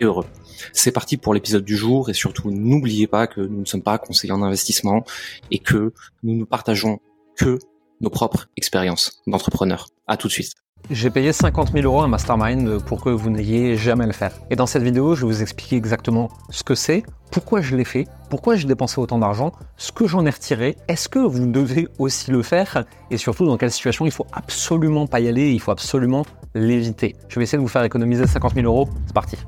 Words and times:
et 0.00 0.04
heureux. 0.04 0.26
C'est 0.72 0.92
parti 0.92 1.16
pour 1.16 1.34
l'épisode 1.34 1.64
du 1.64 1.76
jour 1.76 2.10
et 2.10 2.14
surtout 2.14 2.50
n'oubliez 2.50 3.06
pas 3.06 3.26
que 3.26 3.40
nous 3.40 3.60
ne 3.60 3.64
sommes 3.64 3.82
pas 3.82 3.98
conseillers 3.98 4.32
en 4.32 4.42
investissement 4.42 5.04
et 5.50 5.58
que 5.58 5.92
nous 6.22 6.34
ne 6.36 6.44
partageons 6.44 7.00
que 7.36 7.58
nos 8.00 8.10
propres 8.10 8.48
expériences 8.56 9.22
d'entrepreneurs. 9.26 9.88
À 10.06 10.16
tout 10.16 10.28
de 10.28 10.32
suite. 10.32 10.52
J'ai 10.90 11.08
payé 11.08 11.32
50 11.32 11.72
000 11.72 11.86
euros 11.86 12.02
à 12.02 12.08
Mastermind 12.08 12.78
pour 12.84 13.02
que 13.02 13.08
vous 13.08 13.30
n'ayez 13.30 13.74
jamais 13.74 14.06
le 14.06 14.12
faire. 14.12 14.32
Et 14.50 14.56
dans 14.56 14.66
cette 14.66 14.82
vidéo, 14.82 15.14
je 15.14 15.22
vais 15.22 15.32
vous 15.32 15.40
expliquer 15.40 15.76
exactement 15.76 16.28
ce 16.50 16.62
que 16.62 16.74
c'est, 16.74 17.02
pourquoi 17.30 17.62
je 17.62 17.74
l'ai 17.74 17.86
fait, 17.86 18.06
pourquoi 18.28 18.54
j'ai 18.56 18.68
dépensé 18.68 19.00
autant 19.00 19.18
d'argent, 19.18 19.52
ce 19.78 19.92
que 19.92 20.06
j'en 20.06 20.26
ai 20.26 20.30
retiré, 20.30 20.76
est-ce 20.88 21.08
que 21.08 21.18
vous 21.18 21.46
devez 21.46 21.88
aussi 21.98 22.30
le 22.30 22.42
faire, 22.42 22.84
et 23.10 23.16
surtout 23.16 23.46
dans 23.46 23.56
quelle 23.56 23.70
situation 23.70 24.04
il 24.04 24.12
faut 24.12 24.26
absolument 24.32 25.06
pas 25.06 25.20
y 25.20 25.28
aller, 25.28 25.52
il 25.52 25.60
faut 25.60 25.72
absolument 25.72 26.26
l'éviter. 26.54 27.16
Je 27.28 27.40
vais 27.40 27.44
essayer 27.44 27.56
de 27.56 27.62
vous 27.62 27.68
faire 27.68 27.84
économiser 27.84 28.26
50 28.26 28.54
000 28.54 28.66
euros. 28.66 28.86
C'est 29.06 29.14
parti. 29.14 29.38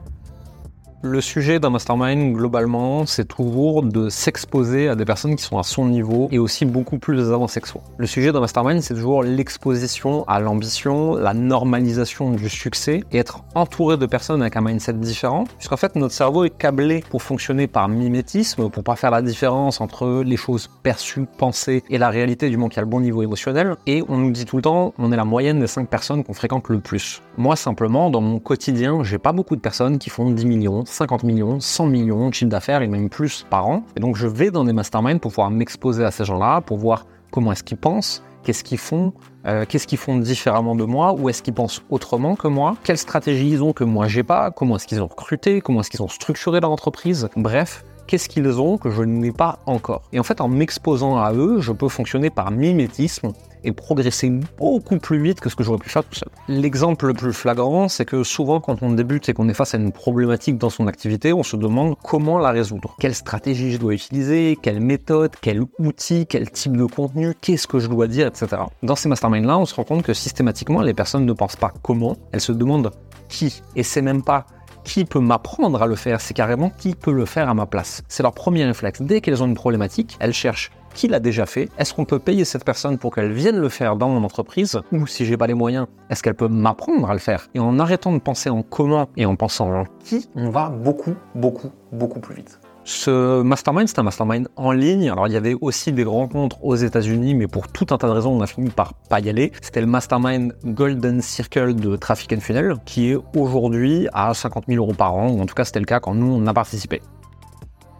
Le 1.03 1.21
sujet 1.21 1.61
d'un 1.61 1.69
mastermind, 1.69 2.35
globalement, 2.35 3.05
c'est 3.05 3.27
toujours 3.27 3.83
de 3.83 4.09
s'exposer 4.09 4.89
à 4.89 4.95
des 4.95 5.05
personnes 5.05 5.37
qui 5.37 5.43
sont 5.43 5.59
à 5.59 5.63
son 5.63 5.87
niveau 5.87 6.29
et 6.33 6.39
aussi 6.39 6.65
beaucoup 6.65 6.99
plus 6.99 7.33
avancées 7.33 7.61
que 7.61 7.69
soi. 7.69 7.83
Le 7.99 8.07
sujet 8.07 8.33
d'un 8.33 8.41
mastermind, 8.41 8.81
c'est 8.81 8.95
toujours 8.95 9.23
l'exposition 9.23 10.27
à 10.27 10.41
l'ambition, 10.41 11.15
la 11.15 11.35
normalisation 11.35 12.31
du 12.31 12.49
succès 12.49 13.05
et 13.13 13.19
être 13.19 13.45
entouré 13.55 13.99
de 13.99 14.07
personnes 14.07 14.41
avec 14.41 14.57
un 14.57 14.63
mindset 14.63 14.95
différent. 14.95 15.45
Puisqu'en 15.59 15.77
fait, 15.77 15.97
notre 15.97 16.15
cerveau 16.15 16.45
est 16.45 16.57
câblé 16.57 17.05
pour 17.11 17.23
fonctionner 17.23 17.67
par 17.67 17.89
mimétisme, 17.89 18.71
pour 18.71 18.83
pas 18.83 18.97
faire 18.97 19.11
la 19.11 19.21
différence 19.21 19.83
entre 19.83 20.23
les 20.25 20.37
choses 20.39 20.71
perçues, 20.83 21.27
pensées 21.37 21.85
et 21.91 21.99
la 21.99 22.09
réalité 22.09 22.49
du 22.49 22.57
monde 22.57 22.71
qui 22.71 22.79
a 22.79 22.83
le 22.83 22.89
bon 22.89 23.01
niveau 23.01 23.23
émotionnel. 23.23 23.77
Et 23.87 24.03
on 24.09 24.17
nous 24.17 24.31
dit 24.31 24.47
tout 24.47 24.57
le 24.57 24.63
temps, 24.63 24.95
on 24.99 25.13
est 25.13 25.17
la 25.17 25.27
moyenne 25.27 25.61
des 25.61 25.67
5 25.67 25.91
personnes 25.91 26.25
qu'on 26.25 26.35
fréquente 26.35 26.71
le 26.71 26.81
plus. 26.81 27.21
Moi, 27.37 27.55
simplement, 27.55 28.09
dans 28.09 28.23
mon 28.23 28.39
quotidien, 28.39 29.05
j'ai 29.05 29.19
pas 29.19 29.33
beaucoup 29.33 29.57
de 29.57 29.61
personnes 29.61 29.99
qui 29.99 30.09
font 30.09 30.31
10 30.31 30.47
millions, 30.47 30.86
50 30.87 31.25
millions, 31.25 31.61
100 31.61 31.87
millions 31.87 32.29
de 32.29 32.35
chiffre 32.35 32.51
d'affaires 32.51 32.83
et 32.83 32.87
même 32.87 33.09
plus 33.09 33.45
par 33.51 33.67
an. 33.67 33.83
Et 33.97 34.01
donc 34.01 34.17
je 34.17 34.27
vais 34.27 34.51
dans 34.51 34.65
des 34.65 34.73
masterminds 34.73 35.19
pour 35.19 35.33
pouvoir 35.33 35.51
m'exposer 35.51 36.05
à 36.05 36.11
ces 36.11 36.25
gens-là, 36.25 36.61
pour 36.61 36.79
voir 36.79 37.07
comment 37.31 37.53
est-ce 37.53 37.65
qu'ils 37.65 37.77
pensent, 37.77 38.23
qu'est-ce 38.43 38.63
qu'ils 38.63 38.79
font, 38.79 39.13
euh, 39.47 39.65
qu'est-ce 39.69 39.87
qu'ils 39.87 39.99
font 39.99 40.17
différemment 40.17 40.77
de 40.77 40.85
moi, 40.85 41.15
ou 41.15 41.29
est-ce 41.29 41.43
qu'ils 41.43 41.55
pensent 41.55 41.83
autrement 41.91 42.37
que 42.37 42.49
moi, 42.49 42.77
quelle 42.85 42.99
stratégie 42.99 43.51
ils 43.51 43.63
ont 43.63 43.73
que 43.73 43.85
moi 43.85 44.07
j'ai 44.07 44.23
pas, 44.23 44.51
comment 44.51 44.77
est-ce 44.77 44.87
qu'ils 44.87 45.03
ont 45.03 45.09
recruté, 45.09 45.61
comment 45.61 45.81
est-ce 45.81 45.91
qu'ils 45.91 46.03
ont 46.03 46.09
structuré 46.09 46.61
leur 46.61 46.71
entreprise, 46.71 47.29
bref, 47.37 47.85
qu'est-ce 48.07 48.29
qu'ils 48.29 48.61
ont 48.61 48.79
que 48.79 48.91
je 48.91 49.03
n'ai 49.03 49.33
pas 49.33 49.59
encore. 49.67 50.03
Et 50.13 50.21
en 50.21 50.23
fait, 50.23 50.41
en 50.41 50.49
m'exposant 50.49 51.19
à 51.19 51.33
eux, 51.33 51.61
je 51.61 51.73
peux 51.73 51.89
fonctionner 51.89 52.31
par 52.31 52.51
mimétisme 52.51 53.33
et 53.65 53.73
progresser 53.73 54.31
beaucoup 54.59 54.99
plus 54.99 55.21
vite 55.21 55.41
que 55.41 55.51
ce 55.51 55.57
que 55.57 55.65
j'aurais 55.65 55.79
pu 55.79 55.89
faire 55.89 56.05
tout 56.05 56.15
seul. 56.15 56.29
L'exemple 56.49 57.09
le 57.09 57.15
plus 57.15 57.33
flagrant, 57.33 57.89
c'est 57.89 58.05
que 58.05 58.23
souvent 58.23 58.61
quand 58.61 58.83
on 58.83 58.93
débute 58.93 59.29
et 59.29 59.35
qu'on 59.35 59.49
est 59.49 59.55
face 59.55 59.75
à 59.75 59.79
une 59.79 59.93
problématique 59.93 60.57
dans 60.57 60.71
son 60.71 60.87
activité, 60.87 61.33
on 61.33 61.43
se 61.43 61.57
demande 61.57 61.97
comment 62.03 62.39
la 62.39 62.51
résoudre. 62.51 62.95
Quelle 63.01 63.15
stratégie 63.15 63.73
je 63.73 63.79
dois 63.79 63.95
utiliser, 63.95 64.57
quelle 64.63 64.81
méthode, 64.81 65.33
quel 65.41 65.63
outil, 65.79 66.27
quel 66.27 66.51
type 66.51 66.77
de 66.77 66.85
contenu, 66.85 67.35
qu'est-ce 67.41 67.67
que 67.67 67.81
je 67.81 67.89
dois 67.89 68.07
dire, 68.07 68.29
etc. 68.29 68.63
Dans 68.83 68.97
ces 68.97 69.09
masterminds-là, 69.09 69.59
on 69.59 69.67
se 69.67 69.75
rend 69.75 69.85
compte 69.85 70.03
que 70.03 70.15
systématiquement, 70.15 70.83
les 70.83 70.95
personnes 70.95 71.27
ne 71.27 71.33
pensent 71.33 71.57
pas 71.57 71.73
comment, 71.83 72.17
elles 72.33 72.41
se 72.41 72.53
demandent 72.53 72.93
qui. 73.29 73.63
Et 73.75 73.83
c'est 73.83 74.03
même 74.03 74.23
pas 74.23 74.47
qui 74.87 75.05
peut 75.05 75.21
m'apprendre 75.21 75.83
à 75.83 75.87
le 75.87 75.97
faire, 75.97 76.21
c'est 76.21 76.33
carrément 76.33 76.71
qui 76.71 76.95
peut 76.95 77.13
le 77.13 77.27
faire 77.27 77.49
à 77.49 77.55
ma 77.55 77.67
place. 77.67 78.03
C'est 78.09 78.23
leur 78.23 78.33
premier 78.33 78.65
réflexe. 78.65 79.03
Dès 79.03 79.21
qu'elles 79.21 79.43
ont 79.43 79.47
une 79.47 79.55
problématique, 79.55 80.17
elles 80.21 80.33
cherchent 80.33 80.71
qui 80.95 81.09
l'a 81.09 81.21
déjà 81.21 81.45
fait 81.45 81.69
Est-ce 81.77 81.93
qu'on 81.93 82.07
peut 82.07 82.19
payer 82.19 82.47
cette 82.47 82.65
personne 82.65 82.97
pour 82.97 83.15
qu'elle 83.15 83.33
vienne 83.33 83.59
le 83.59 83.69
faire 83.69 83.97
dans 83.97 84.09
mon 84.09 84.25
entreprise 84.25 84.81
Ou 84.93 85.07
si 85.07 85.27
j'ai 85.27 85.37
pas 85.37 85.47
les 85.47 85.55
moyens, 85.55 85.89
est-ce 86.09 86.23
qu'elle 86.23 86.37
peut 86.37 86.49
m'apprendre 86.49 87.11
à 87.11 87.13
le 87.13 87.19
faire? 87.19 87.49
Et 87.55 87.59
en 87.59 87.79
arrêtant 87.79 88.13
de 88.13 88.19
penser 88.19 88.49
en 88.49 88.63
comment 88.63 89.09
et 89.17 89.27
en 89.27 89.37
pensant 89.37 89.71
en 89.75 89.85
qui, 90.05 90.31
on 90.37 90.49
va 90.49 90.71
beaucoup, 90.71 91.15
beaucoup, 91.35 91.71
beaucoup 91.93 92.21
plus 92.21 92.37
vite. 92.37 92.61
Ce 92.89 93.43
mastermind, 93.43 93.89
c'est 93.89 93.99
un 93.99 94.05
mastermind 94.05 94.47
en 94.55 94.71
ligne. 94.71 95.11
Alors, 95.11 95.27
il 95.27 95.33
y 95.33 95.37
avait 95.37 95.57
aussi 95.61 95.91
des 95.91 96.05
rencontres 96.05 96.65
aux 96.65 96.77
États-Unis, 96.77 97.35
mais 97.35 97.49
pour 97.49 97.67
tout 97.67 97.87
un 97.91 97.99
tas 97.99 98.07
de 98.07 98.13
raisons, 98.13 98.31
on 98.31 98.41
a 98.41 98.47
fini 98.47 98.71
par 98.71 98.95
pas 99.11 99.19
y 99.19 99.29
aller. 99.29 99.51
C'était 99.61 99.81
le 99.81 99.89
mastermind 99.89 100.55
Golden 100.65 101.21
Circle 101.21 101.75
de 101.75 101.97
Traffic 101.97 102.33
and 102.33 102.41
Funnel, 102.41 102.75
qui 102.85 103.11
est 103.11 103.19
aujourd'hui 103.35 104.07
à 104.13 104.33
50 104.35 104.67
000 104.69 104.81
euros 104.81 104.95
par 104.95 105.17
an, 105.17 105.31
ou 105.31 105.41
en 105.41 105.47
tout 105.47 105.55
cas, 105.57 105.65
c'était 105.65 105.81
le 105.81 105.85
cas 105.85 105.99
quand 105.99 106.15
nous, 106.15 106.33
on 106.33 106.47
a 106.47 106.55
participé. 106.55 107.03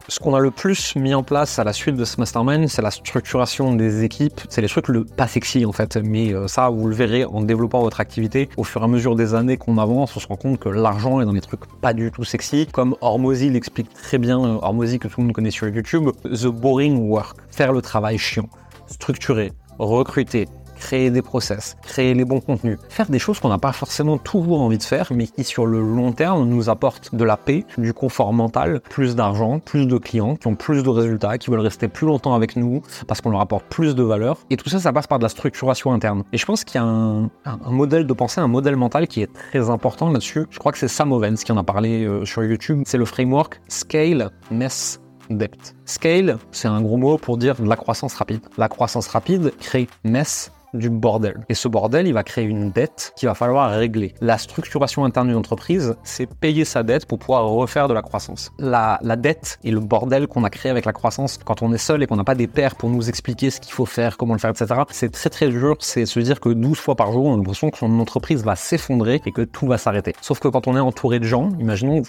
Ce 0.09 0.21
qu'on 0.21 0.35
a 0.37 0.39
le 0.39 0.53
plus 0.53 0.95
mis 0.95 1.15
en 1.15 1.25
place 1.25 1.59
à 1.59 1.65
la 1.65 1.73
suite 1.73 1.97
de 1.97 2.05
ce 2.05 2.21
mastermind, 2.21 2.69
c'est 2.69 2.81
la 2.81 2.93
structuration 2.93 3.75
des 3.75 4.05
équipes. 4.05 4.41
C'est 4.49 4.61
les 4.61 4.69
trucs 4.69 4.87
le 4.87 5.05
pas 5.05 5.27
sexy 5.27 5.67
en 5.67 5.73
fait, 5.73 5.97
mais 5.97 6.33
euh, 6.33 6.47
ça 6.47 6.71
vous 6.71 6.87
le 6.87 6.95
verrez 6.95 7.25
en 7.25 7.43
développant 7.43 7.81
votre 7.81 7.99
activité. 7.99 8.49
Au 8.57 8.63
fur 8.63 8.83
et 8.83 8.85
à 8.85 8.87
mesure 8.87 9.17
des 9.17 9.35
années 9.35 9.57
qu'on 9.57 9.79
avance, 9.79 10.17
on 10.17 10.21
se 10.21 10.29
rend 10.29 10.37
compte 10.37 10.61
que 10.61 10.69
l'argent 10.69 11.21
est 11.21 11.25
dans 11.25 11.33
les 11.33 11.41
trucs 11.41 11.67
pas 11.81 11.93
du 11.93 12.13
tout 12.13 12.23
sexy. 12.23 12.69
Comme 12.71 12.95
Hormozy 13.01 13.51
l'explique 13.51 13.93
très 13.95 14.19
bien, 14.19 14.39
euh, 14.39 14.59
Hormozy 14.63 15.01
que 15.01 15.09
tout 15.09 15.21
le 15.21 15.27
monde 15.27 15.35
connaît 15.35 15.51
sur 15.51 15.67
YouTube, 15.67 16.11
the 16.25 16.47
boring 16.47 17.09
work, 17.09 17.39
faire 17.51 17.73
le 17.73 17.83
travail 17.83 18.17
chiant, 18.17 18.49
structurer, 18.87 19.51
recruter, 19.81 20.47
créer 20.79 21.11
des 21.11 21.23
process, 21.23 21.77
créer 21.83 22.15
les 22.15 22.25
bons 22.25 22.41
contenus, 22.41 22.79
faire 22.89 23.09
des 23.09 23.19
choses 23.19 23.41
qu'on 23.41 23.49
n'a 23.49 23.59
pas 23.59 23.73
forcément 23.73 24.19
toujours 24.19 24.61
envie 24.61 24.79
de 24.79 24.83
faire, 24.83 25.13
mais 25.13 25.27
qui 25.27 25.45
sur 25.45 25.67
le 25.67 25.81
long 25.81 26.13
terme 26.13 26.49
nous 26.49 26.69
apportent 26.69 27.15
de 27.15 27.25
la 27.25 27.37
paix, 27.37 27.65
du 27.79 27.93
confort 27.93 28.33
mental, 28.33 28.81
plus 28.81 29.17
d'argent, 29.17 29.59
plus 29.59 29.87
de 29.87 29.99
clients, 29.99 30.37
qui 30.37 30.47
ont 30.47 30.55
plus 30.55 30.83
de 30.83 30.89
résultats, 30.89 31.39
qui 31.39 31.51
veulent 31.51 31.61
rester 31.61 31.89
plus 31.89 32.07
longtemps 32.07 32.35
avec 32.35 32.57
nous 32.57 32.83
parce 33.07 33.21
qu'on 33.21 33.31
leur 33.31 33.41
apporte 33.41 33.67
plus 33.67 33.95
de 33.95 34.03
valeur. 34.03 34.39
Et 34.51 34.57
tout 34.57 34.69
ça, 34.69 34.79
ça 34.79 34.93
passe 34.93 35.07
par 35.07 35.19
de 35.19 35.25
la 35.25 35.29
structuration 35.29 35.93
interne. 35.93 36.25
Et 36.33 36.39
je 36.39 36.47
pense 36.47 36.65
qu'il 36.65 36.81
y 36.81 36.85
a 36.85 36.87
un, 36.87 37.31
modèle 37.71 38.07
de 38.07 38.13
pensée, 38.13 38.41
un 38.41 38.49
modèle 38.49 38.77
mental 38.77 39.07
qui 39.07 39.23
est 39.23 39.33
très 39.33 39.71
important 39.71 40.11
là-dessus. 40.11 40.47
Je 40.51 40.59
crois 40.59 40.73
que 40.73 40.79
c'est 40.79 40.89
Sam 40.89 41.13
Ovens 41.13 41.37
qui 41.37 41.53
en 41.53 41.57
a 41.57 41.65
parlé 41.65 42.05
euh, 42.05 42.25
sur 42.25 42.45
YouTube. 42.45 42.83
C'est 42.87 42.99
le 42.99 43.05
framework 43.05 43.61
Scale, 43.69 44.31
Mess, 44.51 45.01
Depth. 45.31 45.75
Scale, 45.85 46.39
c'est 46.53 46.69
un 46.69 46.81
gros 46.81 46.97
mot 46.97 47.19
pour 47.19 47.37
dire 47.37 47.57
de 47.57 47.69
la 47.69 47.77
croissance 47.77 48.15
rapide. 48.15 48.41
La 48.59 48.69
croissance 48.69 49.09
rapide 49.09 49.53
crée 49.59 49.89
mess, 50.05 50.53
du 50.77 50.91
bordel. 50.91 51.45
Et 51.49 51.55
ce 51.55 51.69
bordel, 51.69 52.07
il 52.07 52.13
va 52.13 52.23
créer 52.23 52.45
une 52.45 52.71
dette 52.71 53.13
qu'il 53.17 53.29
va 53.29 53.35
falloir 53.35 53.71
régler. 53.71 54.15
La 54.21 54.39
structuration 54.39 55.05
interne 55.05 55.29
d'une 55.29 55.37
entreprise, 55.37 55.97
c'est 56.03 56.27
payer 56.27 56.65
sa 56.65 56.83
dette 56.83 57.07
pour 57.07 57.19
pouvoir 57.19 57.45
refaire 57.49 57.89
de 57.89 57.95
la 57.95 58.03
croissance. 58.03 58.53
La, 58.59 58.99
dette 59.17 59.59
et 59.65 59.71
le 59.71 59.81
bordel 59.81 60.27
qu'on 60.27 60.45
a 60.45 60.51
créé 60.51 60.71
avec 60.71 60.85
la 60.85 60.93
croissance, 60.93 61.39
quand 61.45 61.63
on 61.63 61.73
est 61.73 61.79
seul 61.79 62.03
et 62.03 62.07
qu'on 62.07 62.17
n'a 62.17 62.25
pas 62.25 62.35
des 62.35 62.47
pairs 62.47 62.77
pour 62.77 62.91
nous 62.91 63.09
expliquer 63.09 63.51
ce 63.51 63.61
qu'il 63.61 63.73
faut 63.73 63.87
faire, 63.87 64.17
comment 64.17 64.35
le 64.35 64.41
faire, 64.41 64.51
etc., 64.51 64.83
c'est 64.91 65.11
très 65.11 65.31
très 65.31 65.49
dur. 65.49 65.77
C'est 65.81 66.07
se 66.07 66.21
dire 66.21 66.41
que 66.41 66.49
12 66.49 66.79
fois 66.79 66.95
par 66.95 67.13
jour, 67.13 67.27
on 67.27 67.35
a 67.35 67.37
l'impression 67.37 67.71
que 67.71 67.79
son 67.79 67.99
entreprise 67.99 68.45
va 68.45 68.57
s'effondrer 68.57 69.23
et 69.27 69.33
que 69.33 69.43
tout 69.43 69.67
va 69.67 69.79
s'arrêter. 69.79 70.15
Sauf 70.21 70.39
que 70.41 70.49
quand 70.49 70.67
on 70.67 70.77
est 70.77 70.81
entouré 70.81 71.19
de 71.19 71.25
gens, 71.25 71.51
imaginons 71.59 72.03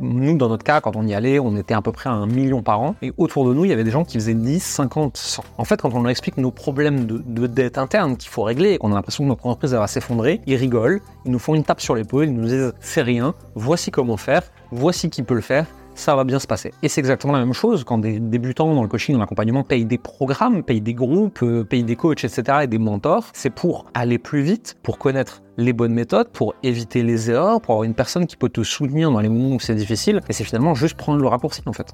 nous, 0.00 0.36
dans 0.36 0.48
notre 0.48 0.64
cas, 0.64 0.80
quand 0.80 0.96
on 0.96 1.06
y 1.06 1.14
allait, 1.14 1.38
on 1.38 1.56
était 1.56 1.74
à 1.74 1.80
peu 1.80 1.92
près 1.92 2.10
à 2.10 2.12
un 2.12 2.26
million 2.26 2.62
par 2.62 2.80
an. 2.80 2.96
Et 3.00 3.12
autour 3.16 3.46
de 3.48 3.54
nous, 3.54 3.64
il 3.64 3.68
y 3.68 3.72
avait 3.72 3.84
des 3.84 3.92
gens 3.92 4.04
qui 4.04 4.14
faisaient 4.14 4.34
10, 4.34 4.60
50, 4.60 5.16
100. 5.16 5.44
En 5.56 5.64
fait, 5.64 5.80
quand 5.80 5.94
on 5.94 6.02
leur 6.02 6.10
explique 6.10 6.36
nos 6.36 6.50
problèmes 6.50 7.06
de, 7.06 7.46
dette 7.46 7.78
interne 7.78 8.16
qu'il 8.16 8.30
faut 8.30 8.42
régler 8.42 8.72
et 8.72 8.78
qu'on 8.78 8.90
a 8.90 8.94
l'impression 8.94 9.24
que 9.24 9.28
notre 9.28 9.46
entreprise 9.46 9.72
va 9.72 9.86
s'effondrer, 9.86 10.40
ils 10.46 10.56
rigolent, 10.56 11.00
ils 11.24 11.30
nous 11.30 11.38
font 11.38 11.54
une 11.54 11.62
tape 11.62 11.80
sur 11.80 11.94
l'épaule, 11.94 12.24
ils 12.24 12.34
nous 12.34 12.48
disent 12.48 12.72
c'est 12.80 13.02
rien, 13.02 13.34
voici 13.54 13.90
comment 13.90 14.16
faire, 14.16 14.42
voici 14.72 15.10
qui 15.10 15.22
peut 15.22 15.34
le 15.34 15.40
faire, 15.40 15.66
ça 15.94 16.16
va 16.16 16.24
bien 16.24 16.38
se 16.38 16.46
passer. 16.46 16.72
Et 16.82 16.88
c'est 16.88 17.00
exactement 17.00 17.32
la 17.32 17.38
même 17.38 17.52
chose 17.52 17.84
quand 17.84 17.98
des 17.98 18.18
débutants 18.18 18.74
dans 18.74 18.82
le 18.82 18.88
coaching, 18.88 19.14
dans 19.14 19.20
l'accompagnement, 19.20 19.62
payent 19.62 19.84
des 19.84 19.98
programmes, 19.98 20.62
payent 20.62 20.80
des 20.80 20.94
groupes, 20.94 21.42
euh, 21.42 21.64
payent 21.64 21.84
des 21.84 21.96
coachs, 21.96 22.24
etc. 22.24 22.58
et 22.62 22.66
des 22.66 22.78
mentors. 22.78 23.30
C'est 23.32 23.50
pour 23.50 23.86
aller 23.94 24.18
plus 24.18 24.42
vite, 24.42 24.76
pour 24.82 24.98
connaître 24.98 25.42
les 25.56 25.72
bonnes 25.72 25.94
méthodes, 25.94 26.28
pour 26.28 26.54
éviter 26.62 27.02
les 27.02 27.30
erreurs, 27.30 27.60
pour 27.60 27.74
avoir 27.74 27.84
une 27.84 27.94
personne 27.94 28.26
qui 28.26 28.36
peut 28.36 28.48
te 28.48 28.62
soutenir 28.62 29.10
dans 29.10 29.20
les 29.20 29.28
moments 29.28 29.54
où 29.54 29.60
c'est 29.60 29.74
difficile. 29.74 30.20
Et 30.28 30.32
c'est 30.32 30.44
finalement 30.44 30.74
juste 30.74 30.96
prendre 30.96 31.20
le 31.20 31.28
raccourci 31.28 31.62
en 31.66 31.72
fait. 31.72 31.92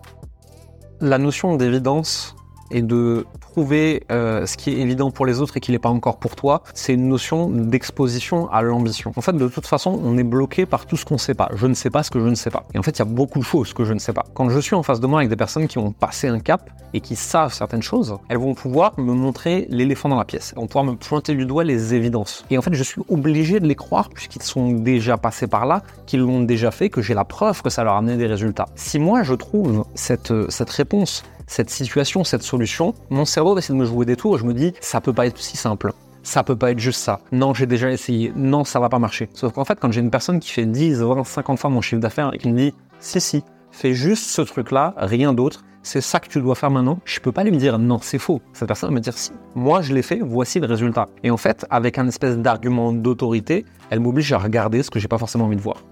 La 1.00 1.18
notion 1.18 1.56
d'évidence 1.56 2.36
et 2.70 2.82
de 2.82 3.26
trouver 3.40 4.04
euh, 4.10 4.46
ce 4.46 4.56
qui 4.56 4.70
est 4.70 4.78
évident 4.78 5.10
pour 5.10 5.26
les 5.26 5.40
autres 5.40 5.56
et 5.56 5.60
qui 5.60 5.72
n'est 5.72 5.78
pas 5.78 5.88
encore 5.88 6.18
pour 6.18 6.36
toi, 6.36 6.62
c'est 6.74 6.94
une 6.94 7.08
notion 7.08 7.50
d'exposition 7.50 8.50
à 8.50 8.62
l'ambition. 8.62 9.12
En 9.16 9.20
fait, 9.20 9.32
de 9.32 9.48
toute 9.48 9.66
façon, 9.66 10.00
on 10.02 10.16
est 10.18 10.24
bloqué 10.24 10.66
par 10.66 10.86
tout 10.86 10.96
ce 10.96 11.04
qu'on 11.04 11.14
ne 11.14 11.18
sait 11.18 11.34
pas. 11.34 11.50
Je 11.54 11.66
ne 11.66 11.74
sais 11.74 11.90
pas 11.90 12.02
ce 12.02 12.10
que 12.10 12.20
je 12.20 12.26
ne 12.26 12.34
sais 12.34 12.50
pas. 12.50 12.64
Et 12.74 12.78
en 12.78 12.82
fait, 12.82 12.92
il 12.92 12.98
y 13.00 13.02
a 13.02 13.06
beaucoup 13.06 13.38
de 13.38 13.44
choses 13.44 13.72
que 13.72 13.84
je 13.84 13.92
ne 13.92 13.98
sais 13.98 14.12
pas. 14.12 14.24
Quand 14.34 14.48
je 14.50 14.58
suis 14.60 14.74
en 14.74 14.82
face 14.82 15.00
de 15.00 15.06
moi 15.06 15.20
avec 15.20 15.30
des 15.30 15.36
personnes 15.36 15.66
qui 15.66 15.78
ont 15.78 15.92
passé 15.92 16.28
un 16.28 16.38
cap 16.38 16.70
et 16.92 17.00
qui 17.00 17.16
savent 17.16 17.52
certaines 17.52 17.82
choses, 17.82 18.16
elles 18.28 18.38
vont 18.38 18.54
pouvoir 18.54 18.98
me 18.98 19.12
montrer 19.12 19.66
l'éléphant 19.70 20.08
dans 20.08 20.16
la 20.16 20.24
pièce. 20.24 20.52
Elles 20.52 20.60
vont 20.60 20.66
pouvoir 20.66 20.84
me 20.84 20.94
pointer 20.94 21.34
du 21.34 21.46
doigt 21.46 21.64
les 21.64 21.94
évidences. 21.94 22.44
Et 22.50 22.58
en 22.58 22.62
fait, 22.62 22.74
je 22.74 22.82
suis 22.82 23.02
obligé 23.08 23.60
de 23.60 23.66
les 23.66 23.74
croire 23.74 24.08
puisqu'ils 24.10 24.42
sont 24.42 24.70
déjà 24.72 25.16
passés 25.16 25.46
par 25.46 25.66
là, 25.66 25.82
qu'ils 26.06 26.20
l'ont 26.20 26.42
déjà 26.42 26.70
fait, 26.70 26.88
que 26.88 27.02
j'ai 27.02 27.14
la 27.14 27.24
preuve 27.24 27.62
que 27.62 27.70
ça 27.70 27.84
leur 27.84 27.94
a 27.94 27.98
amené 27.98 28.16
des 28.16 28.26
résultats. 28.26 28.66
Si 28.74 28.98
moi, 28.98 29.22
je 29.22 29.34
trouve 29.34 29.84
cette, 29.94 30.32
cette 30.50 30.70
réponse 30.70 31.22
cette 31.50 31.68
situation, 31.68 32.22
cette 32.22 32.44
solution, 32.44 32.94
mon 33.10 33.24
cerveau 33.24 33.54
va 33.54 33.58
essayer 33.58 33.74
de 33.74 33.80
me 33.80 33.84
jouer 33.84 34.06
des 34.06 34.14
tours 34.14 34.36
et 34.36 34.38
je 34.38 34.44
me 34.44 34.54
dis, 34.54 34.72
ça 34.80 35.00
peut 35.00 35.12
pas 35.12 35.26
être 35.26 35.36
si 35.36 35.56
simple. 35.56 35.92
Ça 36.22 36.44
peut 36.44 36.54
pas 36.54 36.70
être 36.70 36.78
juste 36.78 37.00
ça. 37.00 37.18
Non, 37.32 37.54
j'ai 37.54 37.66
déjà 37.66 37.90
essayé. 37.90 38.32
Non, 38.36 38.62
ça 38.62 38.78
va 38.78 38.88
pas 38.88 39.00
marcher. 39.00 39.28
Sauf 39.34 39.52
qu'en 39.52 39.64
fait, 39.64 39.80
quand 39.80 39.90
j'ai 39.90 40.00
une 40.00 40.12
personne 40.12 40.38
qui 40.38 40.50
fait 40.52 40.64
10, 40.64 41.00
20, 41.00 41.24
50 41.24 41.58
fois 41.58 41.68
mon 41.68 41.80
chiffre 41.80 42.00
d'affaires 42.00 42.30
et 42.32 42.38
qui 42.38 42.48
me 42.48 42.56
dit, 42.56 42.74
si, 43.00 43.20
si, 43.20 43.42
fais 43.72 43.94
juste 43.94 44.30
ce 44.30 44.42
truc-là, 44.42 44.94
rien 44.96 45.32
d'autre, 45.32 45.64
c'est 45.82 46.00
ça 46.00 46.20
que 46.20 46.28
tu 46.28 46.40
dois 46.40 46.54
faire 46.54 46.70
maintenant, 46.70 47.00
je 47.04 47.18
peux 47.18 47.32
pas 47.32 47.42
lui 47.42 47.56
dire 47.56 47.80
non, 47.80 47.98
c'est 48.00 48.18
faux. 48.18 48.40
Cette 48.52 48.68
personne 48.68 48.90
va 48.90 48.94
me 48.94 49.00
dire 49.00 49.18
si. 49.18 49.32
Moi, 49.56 49.82
je 49.82 49.92
l'ai 49.92 50.02
fait, 50.02 50.20
voici 50.22 50.60
le 50.60 50.66
résultat. 50.66 51.08
Et 51.24 51.32
en 51.32 51.36
fait, 51.36 51.66
avec 51.68 51.98
un 51.98 52.06
espèce 52.06 52.38
d'argument 52.38 52.92
d'autorité, 52.92 53.64
elle 53.90 53.98
m'oblige 53.98 54.32
à 54.32 54.38
regarder 54.38 54.84
ce 54.84 54.90
que 54.90 55.00
j'ai 55.00 55.08
pas 55.08 55.18
forcément 55.18 55.46
envie 55.46 55.56
de 55.56 55.62
voir. 55.62 55.82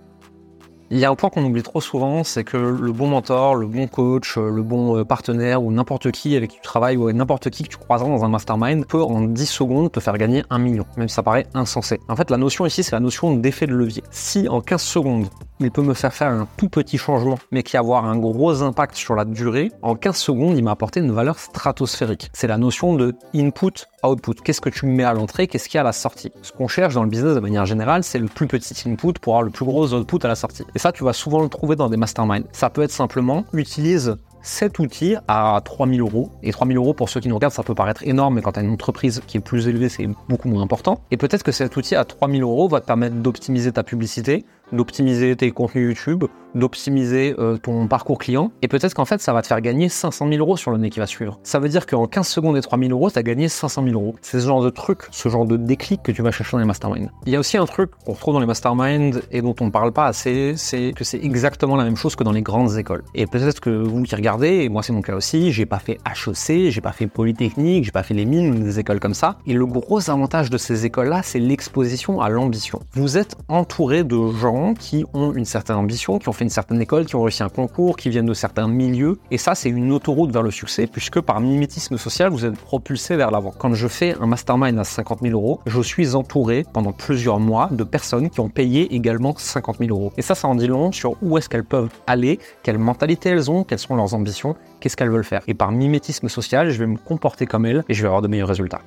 Il 0.90 0.98
y 0.98 1.04
a 1.04 1.10
un 1.10 1.14
point 1.14 1.28
qu'on 1.28 1.44
oublie 1.44 1.62
trop 1.62 1.82
souvent, 1.82 2.24
c'est 2.24 2.44
que 2.44 2.56
le 2.56 2.92
bon 2.92 3.08
mentor, 3.08 3.56
le 3.56 3.66
bon 3.66 3.86
coach, 3.88 4.38
le 4.38 4.62
bon 4.62 4.96
euh, 4.96 5.04
partenaire 5.04 5.62
ou 5.62 5.70
n'importe 5.70 6.10
qui 6.12 6.34
avec 6.34 6.50
qui 6.50 6.56
tu 6.56 6.62
travailles 6.62 6.96
ou 6.96 7.12
n'importe 7.12 7.50
qui 7.50 7.64
que 7.64 7.68
tu 7.68 7.76
croiseras 7.76 8.08
dans 8.08 8.24
un 8.24 8.28
mastermind 8.28 8.86
peut 8.86 9.02
en 9.02 9.20
10 9.20 9.44
secondes 9.44 9.92
te 9.92 10.00
faire 10.00 10.16
gagner 10.16 10.44
un 10.48 10.58
million, 10.58 10.86
même 10.96 11.08
si 11.08 11.14
ça 11.14 11.22
paraît 11.22 11.46
insensé. 11.52 12.00
En 12.08 12.16
fait, 12.16 12.30
la 12.30 12.38
notion 12.38 12.64
ici, 12.64 12.82
c'est 12.82 12.92
la 12.92 13.00
notion 13.00 13.36
d'effet 13.36 13.66
de 13.66 13.74
levier. 13.74 14.02
Si 14.10 14.48
en 14.48 14.62
15 14.62 14.80
secondes, 14.80 15.26
il 15.60 15.70
peut 15.70 15.82
me 15.82 15.92
faire 15.92 16.14
faire 16.14 16.28
un 16.28 16.48
tout 16.56 16.70
petit 16.70 16.96
changement, 16.96 17.38
mais 17.50 17.62
qui 17.62 17.76
avoir 17.76 18.06
un 18.06 18.16
gros 18.16 18.62
impact 18.62 18.94
sur 18.94 19.14
la 19.14 19.26
durée, 19.26 19.70
en 19.82 19.94
15 19.94 20.16
secondes, 20.16 20.56
il 20.56 20.64
m'a 20.64 20.70
apporté 20.70 21.00
une 21.00 21.12
valeur 21.12 21.38
stratosphérique. 21.38 22.30
C'est 22.32 22.46
la 22.46 22.56
notion 22.56 22.94
de 22.94 23.14
input 23.34 23.86
output. 24.04 24.34
Qu'est-ce 24.44 24.60
que 24.60 24.70
tu 24.70 24.86
mets 24.86 25.04
à 25.04 25.12
l'entrée, 25.12 25.48
qu'est-ce 25.48 25.68
qu'il 25.68 25.76
y 25.76 25.78
a 25.78 25.82
à 25.82 25.84
la 25.84 25.92
sortie? 25.92 26.32
Ce 26.42 26.52
qu'on 26.52 26.68
cherche 26.68 26.94
dans 26.94 27.02
le 27.02 27.10
business 27.10 27.34
de 27.34 27.40
manière 27.40 27.66
générale, 27.66 28.04
c'est 28.04 28.18
le 28.18 28.28
plus 28.28 28.46
petit 28.46 28.88
input 28.88 29.14
pour 29.20 29.34
avoir 29.34 29.42
le 29.42 29.50
plus 29.50 29.64
gros 29.64 29.92
output 29.92 30.18
à 30.22 30.28
la 30.28 30.36
sortie. 30.36 30.64
Et 30.78 30.80
ça, 30.80 30.92
tu 30.92 31.02
vas 31.02 31.12
souvent 31.12 31.42
le 31.42 31.48
trouver 31.48 31.74
dans 31.74 31.88
des 31.88 31.96
masterminds. 31.96 32.44
Ça 32.52 32.70
peut 32.70 32.82
être 32.82 32.92
simplement 32.92 33.44
utilise 33.52 34.14
cet 34.42 34.78
outil 34.78 35.16
à 35.26 35.60
3000 35.64 36.00
euros. 36.00 36.30
Et 36.44 36.52
3000 36.52 36.76
euros, 36.76 36.94
pour 36.94 37.08
ceux 37.08 37.18
qui 37.18 37.26
nous 37.26 37.34
regardent, 37.34 37.52
ça 37.52 37.64
peut 37.64 37.74
paraître 37.74 38.06
énorme, 38.06 38.36
mais 38.36 38.42
quand 38.42 38.52
tu 38.52 38.60
as 38.60 38.62
une 38.62 38.70
entreprise 38.70 39.20
qui 39.26 39.38
est 39.38 39.40
plus 39.40 39.66
élevée, 39.66 39.88
c'est 39.88 40.08
beaucoup 40.28 40.48
moins 40.48 40.62
important. 40.62 41.00
Et 41.10 41.16
peut-être 41.16 41.42
que 41.42 41.50
cet 41.50 41.76
outil 41.76 41.96
à 41.96 42.04
3000 42.04 42.44
euros 42.44 42.68
va 42.68 42.80
te 42.80 42.86
permettre 42.86 43.16
d'optimiser 43.16 43.72
ta 43.72 43.82
publicité, 43.82 44.44
d'optimiser 44.72 45.36
tes 45.36 45.50
contenus 45.50 45.88
YouTube, 45.88 46.24
d'optimiser 46.54 47.34
euh, 47.38 47.56
ton 47.56 47.86
parcours 47.86 48.18
client. 48.18 48.52
Et 48.62 48.68
peut-être 48.68 48.94
qu'en 48.94 49.04
fait, 49.04 49.20
ça 49.20 49.32
va 49.32 49.42
te 49.42 49.46
faire 49.46 49.60
gagner 49.60 49.88
500 49.88 50.28
000 50.28 50.38
euros 50.38 50.56
sur 50.56 50.70
l'année 50.70 50.90
qui 50.90 50.98
va 50.98 51.06
suivre. 51.06 51.38
Ça 51.42 51.58
veut 51.58 51.68
dire 51.68 51.86
qu'en 51.86 52.06
15 52.06 52.26
secondes 52.26 52.56
et 52.56 52.60
3000 52.60 52.92
euros, 52.92 53.10
tu 53.10 53.18
as 53.18 53.22
gagné 53.22 53.48
500 53.48 53.84
000 53.84 53.94
euros. 53.94 54.14
C'est 54.22 54.40
ce 54.40 54.46
genre 54.46 54.62
de 54.62 54.70
truc, 54.70 55.02
ce 55.10 55.28
genre 55.28 55.46
de 55.46 55.56
déclic 55.56 56.02
que 56.02 56.12
tu 56.12 56.22
vas 56.22 56.30
chercher 56.30 56.52
dans 56.52 56.58
les 56.58 56.64
masterminds. 56.64 57.10
Il 57.26 57.32
y 57.32 57.36
a 57.36 57.38
aussi 57.38 57.56
un 57.56 57.66
truc 57.66 57.90
qu'on 58.04 58.12
retrouve 58.12 58.34
dans 58.34 58.40
les 58.40 58.46
masterminds 58.46 59.20
et 59.30 59.42
dont 59.42 59.54
on 59.60 59.66
ne 59.66 59.70
parle 59.70 59.92
pas 59.92 60.06
assez, 60.06 60.54
c'est 60.56 60.92
que 60.94 61.04
c'est 61.04 61.22
exactement 61.22 61.76
la 61.76 61.84
même 61.84 61.96
chose 61.96 62.16
que 62.16 62.24
dans 62.24 62.32
les 62.32 62.42
grandes 62.42 62.76
écoles. 62.78 63.04
Et 63.14 63.26
peut-être 63.26 63.60
que 63.60 63.70
vous 63.70 64.02
qui 64.02 64.14
regardez, 64.14 64.64
et 64.64 64.68
moi 64.68 64.82
c'est 64.82 64.92
mon 64.92 65.02
cas 65.02 65.14
aussi, 65.14 65.52
j'ai 65.52 65.66
pas 65.66 65.78
fait 65.78 65.98
HEC, 66.06 66.70
j'ai 66.70 66.80
pas 66.80 66.92
fait 66.92 67.06
Polytechnique, 67.06 67.84
j'ai 67.84 67.90
pas 67.90 68.02
fait 68.02 68.14
les 68.14 68.24
mines 68.24 68.62
des 68.62 68.78
écoles 68.78 69.00
comme 69.00 69.14
ça. 69.14 69.38
Et 69.46 69.52
le 69.52 69.66
gros 69.66 70.10
avantage 70.10 70.50
de 70.50 70.58
ces 70.58 70.86
écoles-là, 70.86 71.22
c'est 71.22 71.38
l'exposition 71.38 72.20
à 72.20 72.28
l'ambition. 72.28 72.80
Vous 72.92 73.18
êtes 73.18 73.36
entouré 73.48 74.04
de 74.04 74.32
gens 74.32 74.57
qui 74.74 75.04
ont 75.14 75.32
une 75.32 75.44
certaine 75.44 75.76
ambition, 75.76 76.18
qui 76.18 76.28
ont 76.28 76.32
fait 76.32 76.44
une 76.44 76.50
certaine 76.50 76.80
école, 76.80 77.06
qui 77.06 77.16
ont 77.16 77.22
réussi 77.22 77.42
un 77.42 77.48
concours, 77.48 77.96
qui 77.96 78.10
viennent 78.10 78.26
de 78.26 78.34
certains 78.34 78.68
milieux. 78.68 79.18
Et 79.30 79.38
ça, 79.38 79.54
c'est 79.54 79.68
une 79.68 79.92
autoroute 79.92 80.30
vers 80.30 80.42
le 80.42 80.50
succès, 80.50 80.86
puisque 80.86 81.20
par 81.20 81.40
mimétisme 81.40 81.96
social, 81.96 82.30
vous 82.30 82.44
êtes 82.44 82.58
propulsé 82.58 83.16
vers 83.16 83.30
l'avant. 83.30 83.52
Quand 83.56 83.74
je 83.74 83.88
fais 83.88 84.14
un 84.20 84.26
mastermind 84.26 84.78
à 84.78 84.84
50 84.84 85.20
000 85.22 85.34
euros, 85.34 85.60
je 85.66 85.80
suis 85.80 86.14
entouré 86.14 86.64
pendant 86.72 86.92
plusieurs 86.92 87.40
mois 87.40 87.68
de 87.70 87.84
personnes 87.84 88.30
qui 88.30 88.40
ont 88.40 88.48
payé 88.48 88.94
également 88.94 89.34
50 89.36 89.78
000 89.78 89.90
euros. 89.90 90.12
Et 90.16 90.22
ça, 90.22 90.34
ça 90.34 90.48
en 90.48 90.54
dit 90.54 90.66
long 90.66 90.92
sur 90.92 91.16
où 91.22 91.38
est-ce 91.38 91.48
qu'elles 91.48 91.64
peuvent 91.64 91.90
aller, 92.06 92.38
quelle 92.62 92.78
mentalité 92.78 93.30
elles 93.30 93.50
ont, 93.50 93.64
quelles 93.64 93.78
sont 93.78 93.96
leurs 93.96 94.14
ambitions, 94.14 94.56
qu'est-ce 94.80 94.96
qu'elles 94.96 95.10
veulent 95.10 95.24
faire. 95.24 95.42
Et 95.46 95.54
par 95.54 95.72
mimétisme 95.72 96.28
social, 96.28 96.70
je 96.70 96.78
vais 96.78 96.86
me 96.86 96.96
comporter 96.96 97.46
comme 97.46 97.66
elles 97.66 97.84
et 97.88 97.94
je 97.94 98.02
vais 98.02 98.08
avoir 98.08 98.22
de 98.22 98.28
meilleurs 98.28 98.48
résultats. 98.48 98.80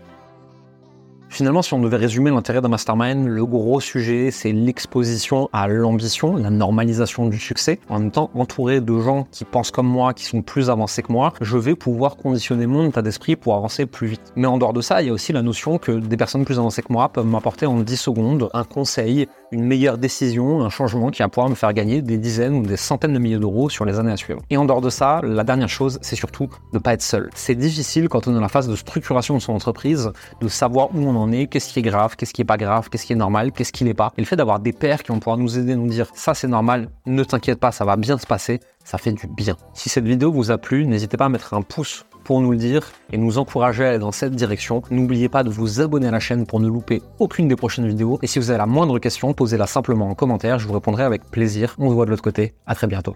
Finalement, 1.42 1.64
si 1.64 1.74
on 1.74 1.80
devait 1.80 1.98
résumer 1.98 2.30
l'intérêt 2.30 2.62
d'un 2.62 2.68
mastermind, 2.68 3.28
le 3.28 3.46
gros 3.48 3.80
sujet, 3.80 4.30
c'est 4.30 4.52
l'exposition 4.52 5.50
à 5.54 5.68
l'ambition, 5.68 6.36
la 6.36 6.52
normalisation 6.52 7.26
du 7.26 7.40
succès. 7.40 7.80
En 7.90 7.98
même 7.98 8.12
temps, 8.12 8.30
entouré 8.36 8.80
de 8.80 9.00
gens 9.00 9.26
qui 9.32 9.44
pensent 9.44 9.72
comme 9.72 9.88
moi, 9.88 10.14
qui 10.14 10.24
sont 10.24 10.44
plus 10.44 10.70
avancés 10.70 11.02
que 11.02 11.12
moi, 11.12 11.34
je 11.42 11.58
vais 11.58 11.74
pouvoir 11.74 12.16
conditionner 12.16 12.68
mon 12.68 12.88
état 12.88 13.02
d'esprit 13.02 13.36
pour 13.36 13.56
avancer 13.56 13.88
plus 13.88 14.06
vite. 14.06 14.22
Mais 14.36 14.46
en 14.46 14.60
dehors 14.60 14.72
de 14.72 14.82
ça, 14.82 15.02
il 15.02 15.08
y 15.08 15.10
a 15.10 15.14
aussi 15.14 15.34
la 15.34 15.42
notion 15.42 15.80
que 15.80 15.94
des 15.94 16.16
personnes 16.16 16.46
plus 16.46 16.60
avancées 16.60 16.84
que 16.84 16.94
moi 16.94 17.10
peuvent 17.10 17.26
m'apporter 17.26 17.66
en 17.66 17.80
10 17.80 17.98
secondes 17.98 18.48
un 18.54 18.64
conseil, 18.64 19.28
une 19.52 19.64
meilleure 19.64 19.98
décision, 19.98 20.62
un 20.62 20.70
changement 20.70 21.10
qui 21.10 21.24
va 21.24 21.28
pouvoir 21.28 21.50
me 21.50 21.56
faire 21.56 21.74
gagner 21.74 22.04
des 22.04 22.20
dizaines 22.20 22.54
ou 22.54 22.62
des 22.68 22.78
centaines 22.78 23.14
de 23.14 23.20
milliers 23.20 23.40
d'euros 23.40 23.68
sur 23.72 23.84
les 23.84 23.98
années 23.98 24.12
à 24.12 24.18
suivre. 24.18 24.44
Et 24.52 24.58
en 24.58 24.66
dehors 24.66 24.82
de 24.82 24.92
ça, 24.92 25.22
la 25.24 25.44
dernière 25.44 25.70
chose, 25.70 25.98
c'est 26.04 26.16
surtout 26.16 26.46
de 26.46 26.78
ne 26.78 26.80
pas 26.80 26.94
être 26.94 27.02
seul. 27.02 27.32
C'est 27.34 27.56
difficile 27.56 28.10
quand 28.10 28.28
on 28.28 28.32
est 28.32 28.36
dans 28.36 28.42
la 28.42 28.48
phase 28.48 28.68
de 28.68 28.76
structuration 28.76 29.34
de 29.34 29.42
son 29.42 29.54
entreprise 29.54 30.12
de 30.40 30.48
savoir 30.48 30.90
où 30.94 31.00
on 31.00 31.16
en 31.16 31.31
est, 31.32 31.48
qu'est-ce 31.48 31.74
qui 31.74 31.80
est 31.80 31.84
grave, 31.84 32.16
qu'est-ce 32.16 32.34
qui 32.34 32.42
est 32.42 32.46
pas 32.46 32.58
grave, 32.58 32.90
qu'est-ce 32.90 33.06
qui 33.06 33.14
est 33.14 33.18
normal, 33.18 33.52
qu'est-ce 33.52 33.72
qui 33.72 33.84
n'est 33.84 33.94
pas. 33.94 34.14
Et 34.18 34.22
le 34.22 34.28
fait 34.28 34.36
d'avoir 34.36 34.60
des 34.60 34.74
pairs 34.74 35.04
qui 35.04 35.12
vont 35.12 35.20
pouvoir 35.20 35.38
nous 35.38 35.58
aider, 35.58 35.76
nous 35.76 35.88
dire 35.88 36.10
ça 36.14 36.34
c'est 36.34 36.48
normal, 36.48 36.90
ne 37.06 37.24
t'inquiète 37.24 37.60
pas, 37.60 37.72
ça 37.72 37.86
va 37.86 37.96
bien 37.96 38.18
se 38.18 38.26
passer, 38.26 38.60
ça 38.84 38.98
fait 38.98 39.12
du 39.12 39.28
bien. 39.28 39.58
Si 39.74 39.90
cette 39.90 40.06
vidéo 40.06 40.32
vous 40.32 40.52
a 40.52 40.58
plu, 40.58 40.86
n'hésitez 40.86 41.18
pas 41.18 41.26
à 41.26 41.30
mettre 41.30 41.54
un 41.54 41.62
pouce 41.62 42.06
pour 42.24 42.42
nous 42.42 42.52
le 42.52 42.58
dire 42.58 42.92
et 43.12 43.18
nous 43.18 43.38
encourager 43.38 43.86
à 43.86 43.90
aller 43.90 44.00
dans 44.00 44.12
cette 44.12 44.36
direction. 44.36 44.84
N'oubliez 44.90 45.30
pas 45.30 45.44
de 45.44 45.50
vous 45.50 45.82
abonner 45.82 46.08
à 46.08 46.12
la 46.12 46.20
chaîne 46.20 46.46
pour 46.46 46.60
ne 46.60 46.68
louper 46.68 47.02
aucune 47.20 47.48
des 47.48 47.56
prochaines 47.56 47.88
vidéos. 47.88 48.20
Et 48.22 48.28
si 48.28 48.40
vous 48.40 48.50
avez 48.50 48.58
la 48.58 48.68
moindre 48.68 49.00
question, 49.00 49.34
posez-la 49.34 49.68
simplement 49.68 50.10
en 50.10 50.16
commentaire, 50.16 50.60
je 50.60 50.68
vous 50.68 50.74
répondrai 50.74 51.04
avec 51.04 51.26
plaisir. 51.26 51.76
On 51.80 51.90
se 51.90 51.94
voit 51.94 52.06
de 52.06 52.12
l'autre 52.12 52.24
côté. 52.24 52.54
À 52.66 52.76
très 52.76 52.88
bientôt. 52.88 53.16